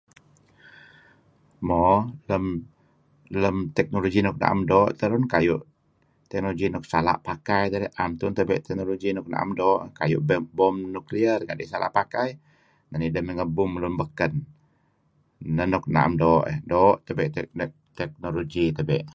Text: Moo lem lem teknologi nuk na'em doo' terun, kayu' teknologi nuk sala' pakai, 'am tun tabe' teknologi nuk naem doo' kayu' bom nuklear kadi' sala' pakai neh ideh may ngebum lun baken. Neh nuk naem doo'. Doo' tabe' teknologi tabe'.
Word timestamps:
Moo 1.67 1.93
lem 2.29 2.45
lem 3.41 3.55
teknologi 3.77 4.19
nuk 4.23 4.37
na'em 4.41 4.59
doo' 4.71 4.93
terun, 4.99 5.23
kayu' 5.33 5.65
teknologi 6.29 6.65
nuk 6.69 6.83
sala' 6.91 7.21
pakai, 7.27 7.63
'am 7.99 8.11
tun 8.19 8.33
tabe' 8.37 8.63
teknologi 8.65 9.09
nuk 9.13 9.27
naem 9.33 9.49
doo' 9.59 9.81
kayu' 9.99 10.21
bom 10.57 10.75
nuklear 10.95 11.39
kadi' 11.49 11.71
sala' 11.71 11.95
pakai 11.97 12.29
neh 12.89 13.07
ideh 13.09 13.23
may 13.25 13.35
ngebum 13.37 13.71
lun 13.81 13.95
baken. 14.01 14.33
Neh 15.55 15.67
nuk 15.73 15.85
naem 15.95 16.11
doo'. 16.21 16.43
Doo' 16.71 16.97
tabe' 17.07 17.29
teknologi 17.99 18.65
tabe'. 18.77 19.03